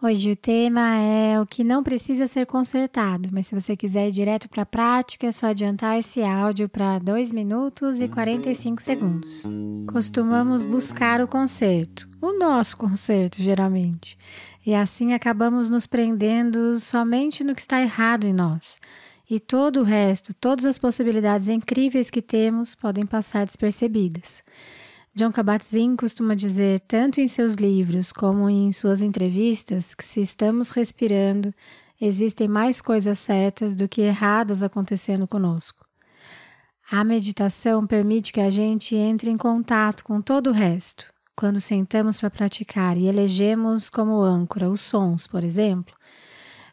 Hoje 0.00 0.30
o 0.30 0.36
tema 0.36 0.96
é 0.98 1.40
o 1.40 1.44
que 1.44 1.64
não 1.64 1.82
precisa 1.82 2.28
ser 2.28 2.46
consertado, 2.46 3.30
mas 3.32 3.48
se 3.48 3.54
você 3.60 3.74
quiser 3.74 4.06
ir 4.06 4.12
direto 4.12 4.48
para 4.48 4.62
a 4.62 4.66
prática, 4.66 5.26
é 5.26 5.32
só 5.32 5.48
adiantar 5.48 5.98
esse 5.98 6.22
áudio 6.22 6.68
para 6.68 7.00
2 7.00 7.32
minutos 7.32 8.00
e 8.00 8.06
45 8.06 8.80
segundos. 8.80 9.42
Costumamos 9.88 10.64
buscar 10.64 11.20
o 11.20 11.26
conserto, 11.26 12.08
o 12.22 12.38
nosso 12.38 12.76
conserto, 12.76 13.42
geralmente, 13.42 14.16
e 14.64 14.72
assim 14.72 15.14
acabamos 15.14 15.68
nos 15.68 15.84
prendendo 15.84 16.78
somente 16.78 17.42
no 17.42 17.52
que 17.52 17.60
está 17.60 17.82
errado 17.82 18.24
em 18.24 18.32
nós. 18.32 18.78
E 19.28 19.40
todo 19.40 19.80
o 19.80 19.84
resto, 19.84 20.32
todas 20.32 20.64
as 20.64 20.78
possibilidades 20.78 21.48
incríveis 21.48 22.08
que 22.08 22.22
temos 22.22 22.76
podem 22.76 23.04
passar 23.04 23.44
despercebidas. 23.44 24.44
John 25.18 25.32
Kabat-Zinn 25.32 25.96
costuma 25.96 26.36
dizer, 26.36 26.78
tanto 26.86 27.20
em 27.20 27.26
seus 27.26 27.54
livros 27.54 28.12
como 28.12 28.48
em 28.48 28.70
suas 28.70 29.02
entrevistas, 29.02 29.92
que 29.92 30.04
se 30.04 30.20
estamos 30.20 30.70
respirando, 30.70 31.52
existem 32.00 32.46
mais 32.46 32.80
coisas 32.80 33.18
certas 33.18 33.74
do 33.74 33.88
que 33.88 34.00
erradas 34.00 34.62
acontecendo 34.62 35.26
conosco. 35.26 35.84
A 36.88 37.02
meditação 37.02 37.84
permite 37.84 38.32
que 38.32 38.40
a 38.40 38.48
gente 38.48 38.94
entre 38.94 39.28
em 39.28 39.36
contato 39.36 40.04
com 40.04 40.22
todo 40.22 40.50
o 40.50 40.52
resto. 40.52 41.12
Quando 41.34 41.60
sentamos 41.60 42.20
para 42.20 42.30
praticar 42.30 42.96
e 42.96 43.08
elegemos 43.08 43.90
como 43.90 44.22
âncora 44.22 44.70
os 44.70 44.82
sons, 44.82 45.26
por 45.26 45.42
exemplo, 45.42 45.96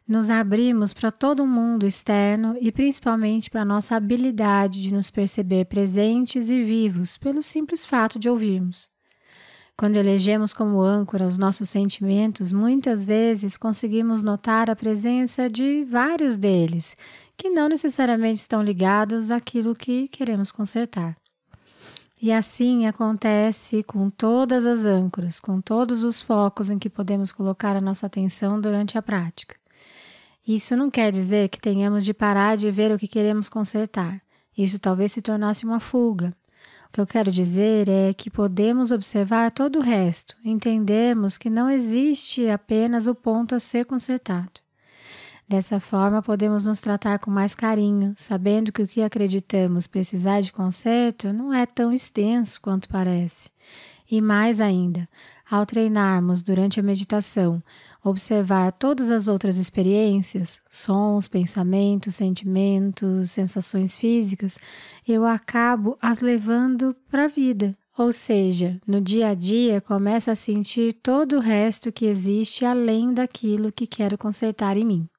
nos 0.08 0.30
abrimos 0.30 0.94
para 0.94 1.12
todo 1.12 1.44
o 1.44 1.48
mundo 1.48 1.86
externo 1.86 2.56
e 2.62 2.72
principalmente 2.72 3.50
para 3.50 3.62
a 3.62 3.66
nossa 3.66 3.96
habilidade 3.96 4.82
de 4.82 4.94
nos 4.94 5.10
perceber 5.10 5.66
presentes 5.66 6.50
e 6.52 6.64
vivos 6.64 7.18
pelo 7.18 7.42
simples 7.42 7.86
fato 7.86 8.20
de 8.20 8.30
ouvirmos. 8.30 8.88
Quando 9.78 9.98
elegemos 9.98 10.54
como 10.54 10.82
âncora 10.82 11.26
os 11.26 11.38
nossos 11.38 11.70
sentimentos, 11.70 12.52
muitas 12.54 13.06
vezes 13.06 13.58
conseguimos 13.58 14.24
notar 14.24 14.70
a 14.70 14.76
presença 14.76 15.50
de 15.50 15.84
vários 15.84 16.38
deles, 16.38 16.96
que 17.36 17.50
não 17.50 17.68
necessariamente 17.68 18.40
estão 18.40 18.64
ligados 18.64 19.32
àquilo 19.32 19.76
que 19.76 20.08
queremos 20.08 20.50
consertar. 20.52 21.18
E 22.22 22.32
assim 22.32 22.88
acontece 22.88 23.84
com 23.84 24.10
todas 24.10 24.66
as 24.66 24.86
âncoras, 24.86 25.42
com 25.42 25.60
todos 25.60 26.06
os 26.06 26.22
focos 26.22 26.70
em 26.70 26.80
que 26.80 26.90
podemos 26.90 27.34
colocar 27.34 27.76
a 27.76 27.82
nossa 27.82 28.06
atenção 28.06 28.62
durante 28.62 28.98
a 28.98 29.02
prática. 29.02 29.58
Isso 30.48 30.76
não 30.76 30.92
quer 30.92 31.12
dizer 31.12 31.50
que 31.50 31.60
tenhamos 31.60 32.06
de 32.06 32.14
parar 32.14 32.56
de 32.56 32.70
ver 32.70 32.92
o 32.92 32.98
que 33.00 33.08
queremos 33.08 33.50
consertar. 33.50 34.22
Isso 34.58 34.80
talvez 34.80 35.12
se 35.12 35.22
tornasse 35.22 35.66
uma 35.66 35.80
fuga. 35.80 36.36
O 36.88 36.92
que 36.94 37.02
eu 37.02 37.08
quero 37.08 37.32
dizer 37.32 37.90
é 37.90 38.14
que 38.14 38.30
podemos 38.30 38.92
observar 38.92 39.52
todo 39.52 39.80
o 39.80 39.82
resto, 39.82 40.36
entendemos 40.46 41.38
que 41.38 41.50
não 41.50 41.70
existe 41.70 42.48
apenas 42.50 43.08
o 43.08 43.16
ponto 43.16 43.56
a 43.56 43.60
ser 43.60 43.86
consertado. 43.86 44.66
Dessa 45.48 45.80
forma, 45.80 46.24
podemos 46.24 46.66
nos 46.66 46.82
tratar 46.82 47.20
com 47.20 47.30
mais 47.30 47.54
carinho, 47.54 48.14
sabendo 48.16 48.72
que 48.72 48.82
o 48.82 48.88
que 48.88 49.04
acreditamos 49.04 49.86
precisar 49.86 50.42
de 50.42 50.52
conserto 50.52 51.32
não 51.32 51.54
é 51.54 51.68
tão 51.68 51.92
extenso 51.92 52.60
quanto 52.60 52.90
parece. 52.90 53.52
E 54.10 54.22
mais 54.22 54.60
ainda, 54.60 55.08
ao 55.50 55.66
treinarmos 55.66 56.42
durante 56.42 56.80
a 56.80 56.84
meditação, 56.84 57.62
observar 58.10 58.72
todas 58.72 59.10
as 59.10 59.28
outras 59.28 59.58
experiências, 59.58 60.62
sons, 60.70 61.28
pensamentos, 61.28 62.16
sentimentos, 62.16 63.32
sensações 63.32 63.98
físicas, 63.98 64.60
eu 65.08 65.26
acabo 65.26 65.98
as 66.02 66.20
levando 66.20 66.96
para 67.10 67.26
a 67.26 67.28
vida. 67.28 67.76
Ou 67.98 68.12
seja, 68.12 68.80
no 68.86 69.02
dia 69.02 69.30
a 69.30 69.34
dia 69.34 69.82
começo 69.82 70.30
a 70.30 70.36
sentir 70.36 70.94
todo 70.94 71.38
o 71.38 71.40
resto 71.40 71.92
que 71.92 72.06
existe 72.06 72.66
além 72.66 73.14
daquilo 73.14 73.72
que 73.72 73.88
quero 73.88 74.18
consertar 74.18 74.78
em 74.78 74.86
mim. 74.86 75.10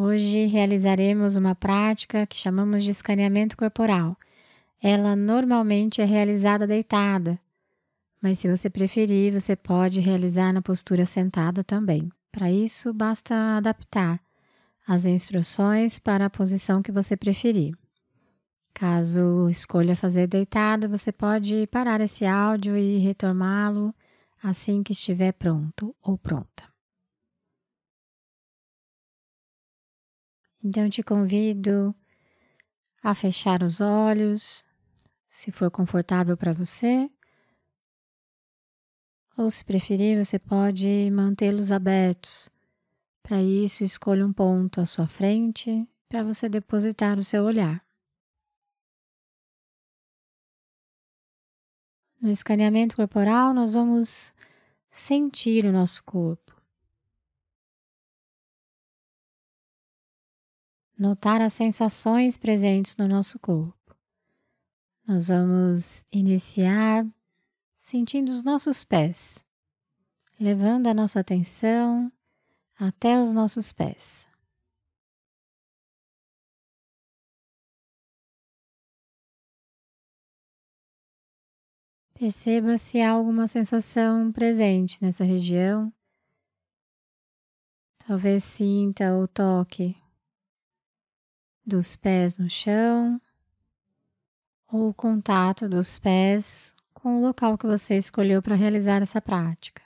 Hoje 0.00 0.46
realizaremos 0.46 1.34
uma 1.34 1.56
prática 1.56 2.24
que 2.24 2.36
chamamos 2.36 2.84
de 2.84 2.92
escaneamento 2.92 3.56
corporal. 3.56 4.16
Ela 4.80 5.16
normalmente 5.16 6.00
é 6.00 6.04
realizada 6.04 6.68
deitada, 6.68 7.36
mas 8.22 8.38
se 8.38 8.48
você 8.48 8.70
preferir, 8.70 9.32
você 9.32 9.56
pode 9.56 9.98
realizar 9.98 10.52
na 10.52 10.62
postura 10.62 11.04
sentada 11.04 11.64
também. 11.64 12.08
Para 12.30 12.48
isso, 12.48 12.94
basta 12.94 13.56
adaptar 13.56 14.20
as 14.86 15.04
instruções 15.04 15.98
para 15.98 16.26
a 16.26 16.30
posição 16.30 16.80
que 16.80 16.92
você 16.92 17.16
preferir. 17.16 17.74
Caso 18.72 19.48
escolha 19.48 19.96
fazer 19.96 20.28
deitada, 20.28 20.86
você 20.86 21.10
pode 21.10 21.66
parar 21.72 22.00
esse 22.00 22.24
áudio 22.24 22.76
e 22.76 22.98
retomá-lo 22.98 23.92
assim 24.40 24.80
que 24.80 24.92
estiver 24.92 25.32
pronto 25.32 25.92
ou 26.00 26.16
pronta. 26.16 26.67
Então 30.62 30.88
te 30.88 31.02
convido 31.02 31.94
a 33.02 33.14
fechar 33.14 33.62
os 33.62 33.80
olhos, 33.80 34.64
se 35.28 35.52
for 35.52 35.70
confortável 35.70 36.36
para 36.36 36.52
você. 36.52 37.10
Ou 39.36 39.50
se 39.50 39.64
preferir, 39.64 40.22
você 40.24 40.38
pode 40.38 41.10
mantê-los 41.12 41.70
abertos. 41.70 42.50
Para 43.22 43.40
isso, 43.40 43.84
escolha 43.84 44.26
um 44.26 44.32
ponto 44.32 44.80
à 44.80 44.86
sua 44.86 45.06
frente 45.06 45.86
para 46.08 46.24
você 46.24 46.48
depositar 46.48 47.18
o 47.18 47.24
seu 47.24 47.44
olhar. 47.44 47.84
No 52.20 52.30
escaneamento 52.30 52.96
corporal, 52.96 53.54
nós 53.54 53.74
vamos 53.74 54.34
sentir 54.90 55.64
o 55.66 55.72
nosso 55.72 56.02
corpo. 56.02 56.57
Notar 60.98 61.40
as 61.40 61.52
sensações 61.52 62.36
presentes 62.36 62.96
no 62.96 63.06
nosso 63.06 63.38
corpo. 63.38 63.96
Nós 65.06 65.28
vamos 65.28 66.04
iniciar 66.12 67.06
sentindo 67.74 68.30
os 68.30 68.42
nossos 68.42 68.82
pés, 68.82 69.44
levando 70.38 70.88
a 70.88 70.94
nossa 70.94 71.20
atenção 71.20 72.12
até 72.78 73.20
os 73.20 73.32
nossos 73.32 73.72
pés. 73.72 74.26
Perceba 82.12 82.76
se 82.76 83.00
há 83.00 83.12
alguma 83.12 83.46
sensação 83.46 84.32
presente 84.32 85.00
nessa 85.00 85.22
região. 85.22 85.92
Talvez 88.04 88.42
sinta 88.42 89.16
o 89.16 89.28
toque 89.28 89.96
dos 91.68 91.94
pés 91.96 92.34
no 92.36 92.48
chão 92.48 93.20
ou 94.72 94.88
o 94.88 94.94
contato 94.94 95.68
dos 95.68 95.98
pés 95.98 96.74
com 96.92 97.18
o 97.18 97.20
local 97.20 97.56
que 97.56 97.66
você 97.66 97.96
escolheu 97.96 98.42
para 98.42 98.56
realizar 98.56 99.02
essa 99.02 99.20
prática. 99.20 99.82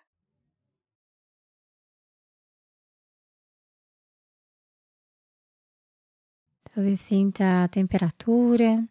Talvez 6.74 7.00
sinta 7.00 7.64
a 7.64 7.68
temperatura. 7.68 8.88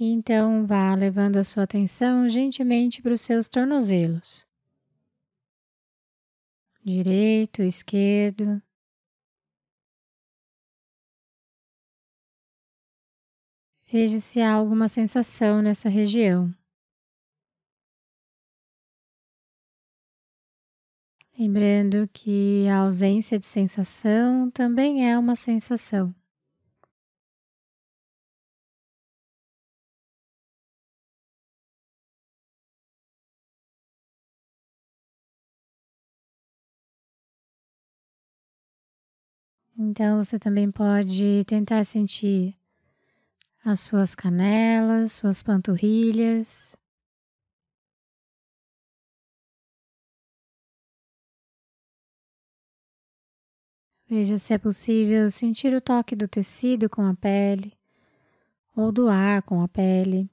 E 0.00 0.12
então 0.12 0.66
vá 0.66 0.94
levando 0.94 1.36
a 1.36 1.44
sua 1.44 1.64
atenção 1.64 2.28
gentilmente 2.28 3.02
para 3.02 3.12
os 3.12 3.20
seus 3.20 3.48
tornozelos 3.48 4.47
direito, 6.88 7.62
esquerdo. 7.62 8.62
Veja 13.90 14.20
se 14.20 14.40
há 14.40 14.52
alguma 14.52 14.88
sensação 14.88 15.62
nessa 15.62 15.88
região. 15.88 16.54
Lembrando 21.38 22.08
que 22.08 22.66
a 22.68 22.78
ausência 22.78 23.38
de 23.38 23.46
sensação 23.46 24.50
também 24.50 25.08
é 25.08 25.16
uma 25.18 25.36
sensação. 25.36 26.14
Então 39.80 40.18
você 40.22 40.40
também 40.40 40.72
pode 40.72 41.44
tentar 41.44 41.84
sentir 41.84 42.58
as 43.64 43.78
suas 43.78 44.12
canelas, 44.12 45.12
suas 45.12 45.40
panturrilhas. 45.40 46.76
Veja 54.08 54.36
se 54.36 54.52
é 54.52 54.58
possível 54.58 55.30
sentir 55.30 55.72
o 55.72 55.80
toque 55.80 56.16
do 56.16 56.26
tecido 56.26 56.90
com 56.90 57.02
a 57.02 57.14
pele 57.14 57.72
ou 58.74 58.90
do 58.90 59.08
ar 59.08 59.42
com 59.42 59.62
a 59.62 59.68
pele. 59.68 60.28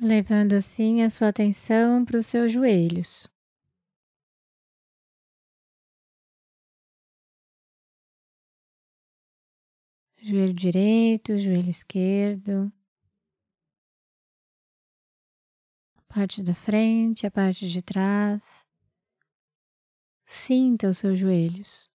Levando 0.00 0.52
assim 0.54 1.02
a 1.02 1.10
sua 1.10 1.28
atenção 1.28 2.04
para 2.04 2.18
os 2.18 2.26
seus 2.26 2.52
joelhos. 2.52 3.28
Joelho 10.20 10.52
direito, 10.52 11.38
joelho 11.38 11.70
esquerdo, 11.70 12.72
a 15.96 16.02
parte 16.12 16.42
da 16.42 16.54
frente, 16.54 17.26
a 17.26 17.30
parte 17.30 17.68
de 17.68 17.82
trás. 17.82 18.66
Sinta 20.26 20.88
os 20.88 20.98
seus 20.98 21.18
joelhos. 21.18 21.88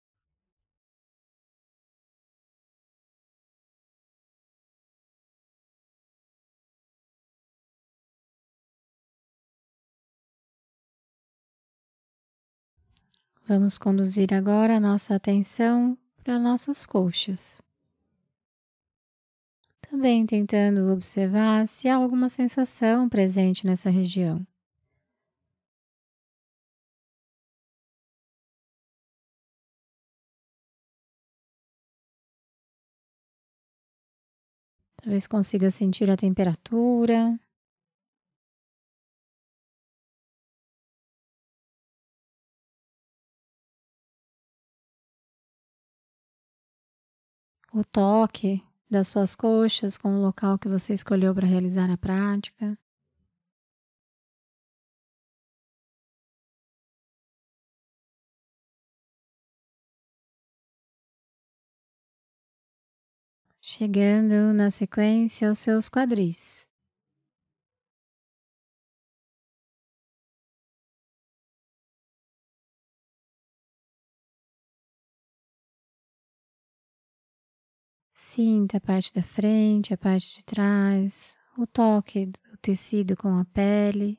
Vamos 13.51 13.77
conduzir 13.77 14.33
agora 14.33 14.77
a 14.77 14.79
nossa 14.79 15.13
atenção 15.13 15.97
para 16.23 16.39
nossas 16.39 16.85
coxas. 16.85 17.61
Também 19.81 20.25
tentando 20.25 20.89
observar 20.93 21.67
se 21.67 21.89
há 21.89 21.97
alguma 21.97 22.29
sensação 22.29 23.09
presente 23.09 23.67
nessa 23.67 23.89
região. 23.89 24.47
Talvez 34.95 35.27
consiga 35.27 35.69
sentir 35.69 36.09
a 36.09 36.15
temperatura. 36.15 37.37
O 47.73 47.83
toque 47.83 48.63
das 48.89 49.07
suas 49.07 49.35
coxas 49.35 49.97
com 49.97 50.15
o 50.15 50.21
local 50.21 50.59
que 50.59 50.67
você 50.67 50.93
escolheu 50.93 51.33
para 51.33 51.47
realizar 51.47 51.89
a 51.89 51.97
prática. 51.97 52.77
Chegando 63.61 64.53
na 64.53 64.71
sequência 64.71 65.47
aos 65.47 65.59
seus 65.59 65.87
quadris. 65.87 66.70
Sinta 78.33 78.77
a 78.77 78.79
parte 78.79 79.13
da 79.13 79.21
frente, 79.21 79.93
a 79.93 79.97
parte 79.97 80.37
de 80.37 80.45
trás, 80.45 81.35
o 81.57 81.67
toque 81.67 82.27
do 82.27 82.57
tecido 82.61 83.17
com 83.17 83.37
a 83.37 83.43
pele. 83.43 84.17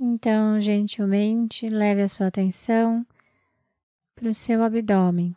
Então, 0.00 0.60
gentilmente, 0.60 1.68
leve 1.68 2.02
a 2.02 2.08
sua 2.08 2.28
atenção 2.28 3.04
para 4.14 4.28
o 4.28 4.32
seu 4.32 4.62
abdômen. 4.62 5.34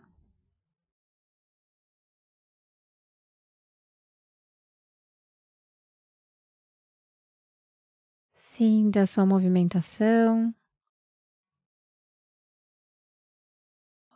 Sinta 8.46 9.02
a 9.02 9.06
sua 9.06 9.26
movimentação. 9.26 10.54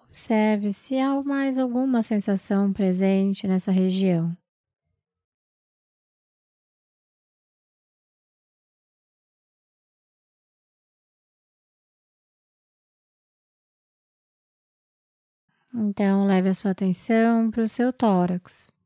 Observe 0.03 0.73
se 0.73 0.99
há 0.99 1.23
mais 1.23 1.57
alguma 1.57 2.03
sensação 2.03 2.71
presente 2.71 3.47
nessa 3.47 3.71
região. 3.71 4.37
Então, 15.73 16.25
leve 16.25 16.49
a 16.49 16.53
sua 16.53 16.71
atenção 16.71 17.49
para 17.49 17.63
o 17.63 17.67
seu 17.67 17.93
tórax. 17.93 18.76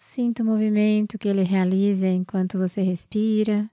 Sinta 0.00 0.44
o 0.44 0.46
movimento 0.46 1.18
que 1.18 1.26
ele 1.26 1.42
realiza 1.42 2.06
enquanto 2.06 2.56
você 2.56 2.82
respira. 2.82 3.68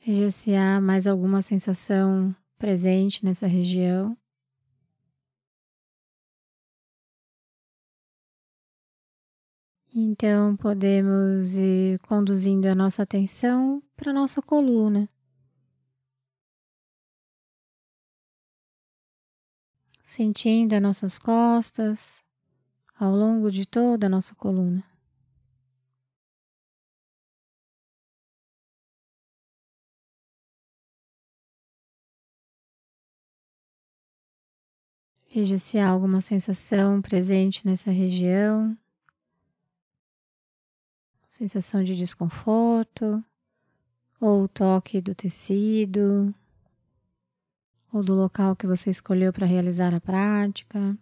Veja 0.00 0.30
se 0.30 0.54
há 0.54 0.80
mais 0.80 1.06
alguma 1.06 1.42
sensação 1.42 2.34
presente 2.56 3.22
nessa 3.22 3.46
região. 3.46 4.16
Então, 9.98 10.54
podemos 10.54 11.56
ir 11.56 11.98
conduzindo 12.00 12.66
a 12.66 12.74
nossa 12.74 13.02
atenção 13.02 13.82
para 13.96 14.10
a 14.10 14.12
nossa 14.12 14.42
coluna. 14.42 15.08
Sentindo 20.04 20.74
as 20.74 20.82
nossas 20.82 21.18
costas 21.18 22.22
ao 23.00 23.16
longo 23.16 23.50
de 23.50 23.66
toda 23.66 24.06
a 24.06 24.10
nossa 24.10 24.34
coluna. 24.34 24.84
Veja 35.34 35.58
se 35.58 35.78
há 35.78 35.88
alguma 35.88 36.20
sensação 36.20 37.00
presente 37.00 37.66
nessa 37.66 37.90
região 37.90 38.76
sensação 41.36 41.84
de 41.84 41.94
desconforto, 41.94 43.22
ou 44.18 44.44
o 44.44 44.48
toque 44.48 45.02
do 45.02 45.14
tecido, 45.14 46.34
ou 47.92 48.02
do 48.02 48.14
local 48.14 48.56
que 48.56 48.66
você 48.66 48.88
escolheu 48.88 49.34
para 49.34 49.46
realizar 49.46 49.92
a 49.92 50.00
prática. 50.00 50.96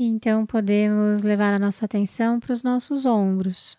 Então 0.00 0.46
podemos 0.46 1.24
levar 1.24 1.52
a 1.52 1.58
nossa 1.58 1.84
atenção 1.84 2.38
para 2.38 2.52
os 2.52 2.62
nossos 2.62 3.04
ombros. 3.04 3.76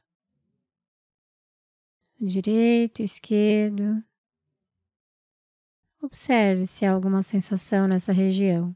Direito, 2.19 3.01
esquerdo. 3.01 4.03
Observe 6.01 6.65
se 6.65 6.85
há 6.85 6.91
alguma 6.91 7.23
sensação 7.23 7.87
nessa 7.87 8.11
região. 8.11 8.75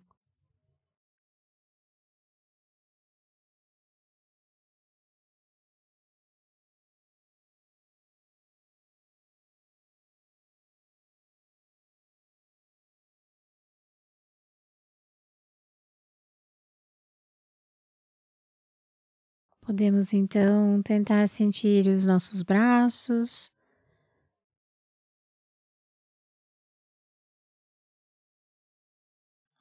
Podemos 19.66 20.12
então 20.12 20.82
tentar 20.84 21.26
sentir 21.30 21.88
os 21.88 22.06
nossos 22.06 22.44
braços, 22.44 23.50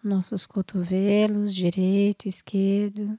nossos 0.02 0.44
cotovelos, 0.44 1.54
direito, 1.54 2.26
esquerdo. 2.26 3.16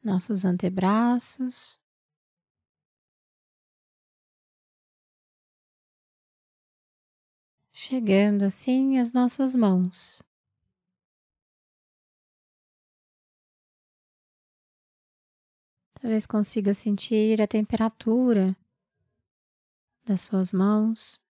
Nossos 0.00 0.44
antebraços, 0.44 1.80
chegando 7.72 8.44
assim 8.44 8.98
às 8.98 9.12
nossas 9.12 9.56
mãos. 9.56 10.27
Talvez 16.00 16.26
consiga 16.26 16.72
sentir 16.72 17.42
a 17.42 17.46
temperatura 17.46 18.56
das 20.04 20.20
suas 20.20 20.52
mãos. 20.52 21.20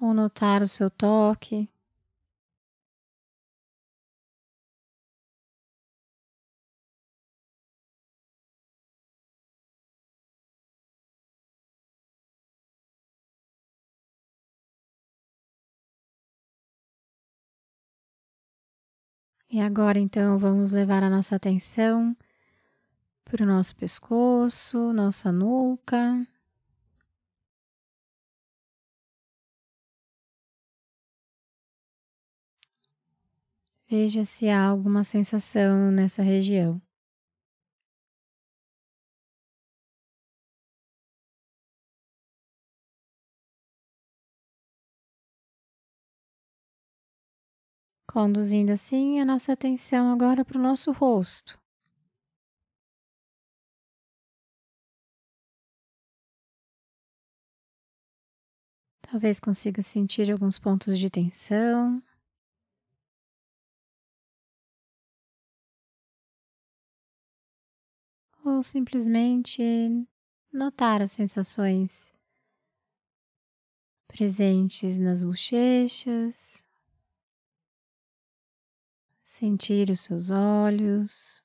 Ou 0.00 0.12
notar 0.12 0.62
o 0.62 0.68
seu 0.68 0.90
toque. 0.90 1.70
E 19.48 19.60
agora 19.60 19.98
então 19.98 20.36
vamos 20.38 20.72
levar 20.72 21.02
a 21.02 21.10
nossa 21.10 21.36
atenção 21.36 22.16
para 23.24 23.44
o 23.44 23.46
nosso 23.46 23.74
pescoço, 23.76 24.92
nossa 24.92 25.30
nuca. 25.32 26.26
Veja 33.88 34.24
se 34.24 34.48
há 34.48 34.64
alguma 34.64 35.04
sensação 35.04 35.90
nessa 35.92 36.22
região. 36.22 36.80
Conduzindo 48.16 48.72
assim 48.72 49.20
a 49.20 49.26
nossa 49.26 49.52
atenção 49.52 50.10
agora 50.10 50.42
para 50.42 50.56
o 50.56 50.62
nosso 50.62 50.90
rosto. 50.90 51.60
Talvez 59.02 59.38
consiga 59.38 59.82
sentir 59.82 60.32
alguns 60.32 60.58
pontos 60.58 60.98
de 60.98 61.10
tensão. 61.10 62.02
Ou 68.42 68.62
simplesmente 68.62 69.62
notar 70.50 71.02
as 71.02 71.12
sensações 71.12 72.14
presentes 74.08 74.96
nas 74.96 75.22
bochechas, 75.22 76.65
sentir 79.36 79.90
os 79.90 80.00
seus 80.00 80.30
olhos, 80.30 81.42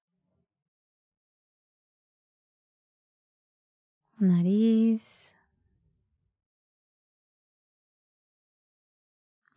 o 4.17 4.23
nariz, 4.23 5.35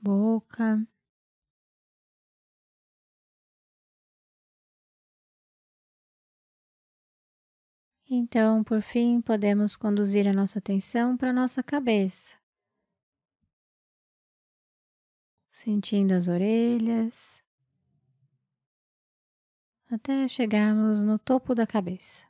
boca. 0.01 0.85
Então, 8.11 8.65
por 8.65 8.81
fim, 8.81 9.21
podemos 9.21 9.77
conduzir 9.77 10.27
a 10.27 10.33
nossa 10.33 10.59
atenção 10.59 11.17
para 11.17 11.31
a 11.31 11.33
nossa 11.33 11.63
cabeça, 11.63 12.37
sentindo 15.51 16.13
as 16.13 16.27
orelhas, 16.27 17.44
até 19.95 20.29
chegarmos 20.29 21.03
no 21.03 21.19
topo 21.19 21.55
da 21.55 21.67
cabeça. 21.67 22.27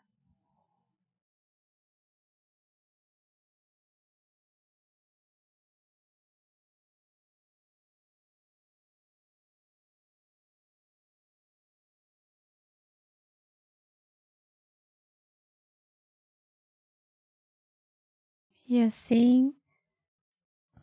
E 18.66 18.80
assim 18.80 19.54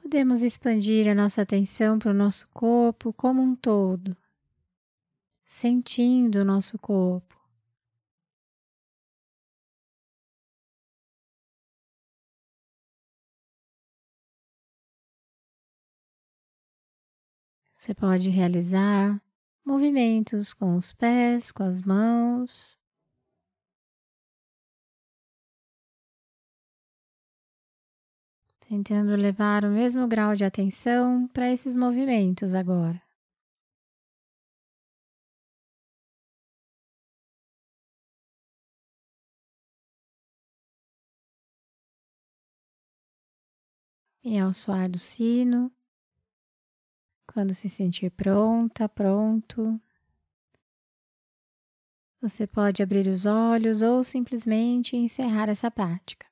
podemos 0.01 0.43
expandir 0.43 1.07
a 1.07 1.15
nossa 1.15 1.41
atenção 1.41 1.97
para 1.97 2.11
o 2.11 2.13
nosso 2.13 2.47
corpo 2.51 3.13
como 3.13 3.41
um 3.41 3.55
todo 3.55 4.15
sentindo 5.51 6.39
o 6.39 6.45
nosso 6.45 6.79
corpo. 6.79 7.37
Você 17.73 17.93
pode 17.93 18.29
realizar 18.29 19.21
movimentos 19.65 20.53
com 20.53 20.77
os 20.77 20.93
pés, 20.93 21.51
com 21.51 21.63
as 21.63 21.81
mãos. 21.81 22.79
Tentando 28.61 29.17
levar 29.17 29.65
o 29.65 29.69
mesmo 29.69 30.07
grau 30.07 30.33
de 30.33 30.45
atenção 30.45 31.27
para 31.27 31.51
esses 31.51 31.75
movimentos 31.75 32.55
agora. 32.55 33.10
E 44.23 44.37
ao 44.39 44.53
soar 44.53 44.89
do 44.89 44.99
sino, 44.99 45.71
quando 47.25 47.53
se 47.53 47.67
sentir 47.67 48.11
pronta, 48.11 48.87
pronto, 48.87 49.81
você 52.21 52.45
pode 52.45 52.83
abrir 52.83 53.07
os 53.07 53.25
olhos 53.25 53.81
ou 53.81 54.03
simplesmente 54.03 54.95
encerrar 54.95 55.49
essa 55.49 55.71
prática. 55.71 56.30